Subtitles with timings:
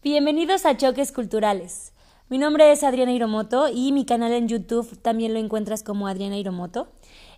[0.00, 1.92] Bienvenidos a Choques Culturales.
[2.28, 6.36] Mi nombre es Adriana Hiromoto y mi canal en YouTube también lo encuentras como Adriana
[6.36, 6.86] Hiromoto.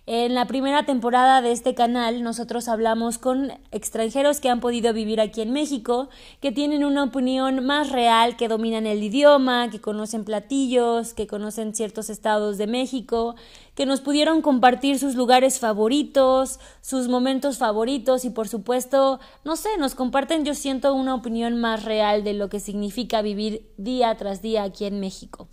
[0.07, 5.21] En la primera temporada de este canal nosotros hablamos con extranjeros que han podido vivir
[5.21, 6.09] aquí en México,
[6.39, 11.75] que tienen una opinión más real, que dominan el idioma, que conocen platillos, que conocen
[11.75, 13.35] ciertos estados de México,
[13.75, 19.69] que nos pudieron compartir sus lugares favoritos, sus momentos favoritos y por supuesto, no sé,
[19.77, 24.41] nos comparten yo siento una opinión más real de lo que significa vivir día tras
[24.41, 25.47] día aquí en México.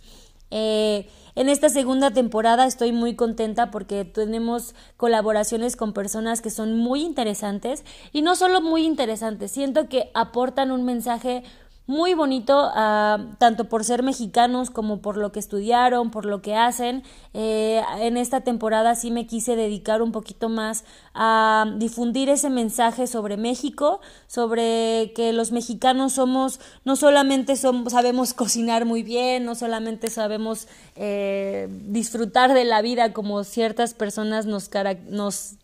[0.51, 6.75] Eh, en esta segunda temporada estoy muy contenta porque tenemos colaboraciones con personas que son
[6.75, 11.43] muy interesantes y no solo muy interesantes, siento que aportan un mensaje
[11.89, 16.55] muy bonito, uh, tanto por ser mexicanos como por lo que estudiaron, por lo que
[16.55, 17.01] hacen.
[17.33, 20.85] Eh, en esta temporada sí me quise dedicar un poquito más
[21.15, 28.35] a difundir ese mensaje sobre México, sobre que los mexicanos somos, no solamente somos, sabemos
[28.35, 34.69] cocinar muy bien, no solamente sabemos eh, disfrutar de la vida como ciertas personas nos,
[35.07, 35.55] nos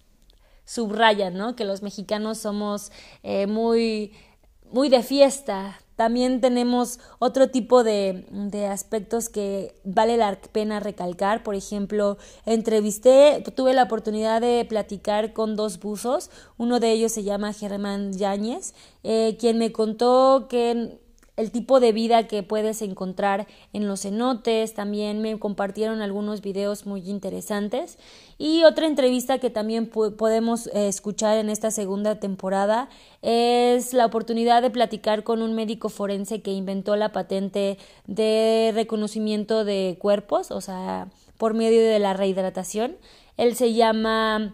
[0.66, 1.56] subrayan, ¿no?
[1.56, 2.92] Que los mexicanos somos
[3.22, 4.12] eh, muy
[4.72, 11.44] muy de fiesta, también tenemos otro tipo de, de, aspectos que vale la pena recalcar.
[11.44, 16.30] Por ejemplo, entrevisté, tuve la oportunidad de platicar con dos buzos.
[16.58, 18.74] Uno de ellos se llama Germán Yáñez,
[19.04, 21.00] eh, quien me contó que
[21.38, 26.86] el tipo de vida que puedes encontrar en los cenotes, también me compartieron algunos videos
[26.86, 27.98] muy interesantes.
[28.38, 32.90] Y otra entrevista que también podemos eh, escuchar en esta segunda temporada
[33.22, 39.66] es la oportunidad de platicar con un médico forense que inventó la patente de reconocimiento
[39.66, 42.96] de cuerpos, o sea, por medio de la rehidratación.
[43.36, 44.54] Él se llama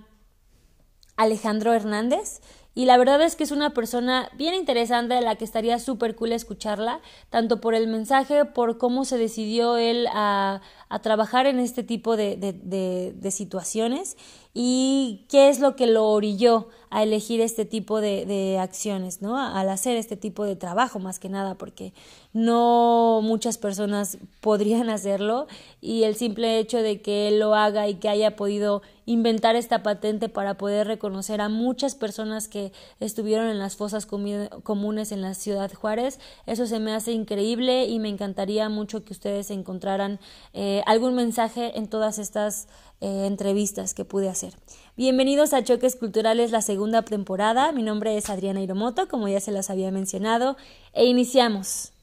[1.15, 2.41] Alejandro Hernández
[2.73, 6.15] y la verdad es que es una persona bien interesante a la que estaría súper
[6.15, 10.61] cool escucharla, tanto por el mensaje, por cómo se decidió él a,
[11.01, 14.17] trabajar en este tipo de, de, de, situaciones
[14.53, 19.39] y qué es lo que lo orilló a elegir este tipo de, de acciones, ¿no?
[19.39, 21.93] Al hacer este tipo de trabajo, más que nada, porque
[22.33, 25.47] no muchas personas podrían hacerlo
[25.79, 29.83] y el simple hecho de que él lo haga y que haya podido inventar esta
[29.83, 32.60] patente para poder reconocer a muchas personas que
[32.99, 37.99] estuvieron en las fosas comunes en la ciudad Juárez, eso se me hace increíble y
[37.99, 40.19] me encantaría mucho que ustedes encontraran
[40.53, 42.67] eh, algún mensaje en todas estas
[43.01, 44.53] eh, entrevistas que pude hacer.
[44.95, 47.71] Bienvenidos a Choques Culturales, la segunda temporada.
[47.71, 50.57] Mi nombre es Adriana Hiromoto, como ya se las había mencionado,
[50.93, 51.93] e iniciamos.